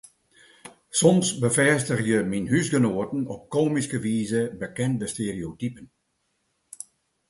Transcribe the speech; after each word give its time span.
Soms 0.99 1.27
befêstigje 1.41 2.19
myn 2.31 2.49
húsgenoaten 2.51 3.21
op 3.33 3.41
komyske 3.53 3.97
wize 4.05 4.41
bekende 4.61 5.07
stereotypen. 5.13 5.85